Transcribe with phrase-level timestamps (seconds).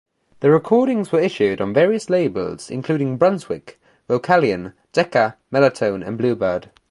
[0.39, 6.71] The recordings were issued on various labels, including Brunswick, Vocalion, Decca, Melotone and Bluebird.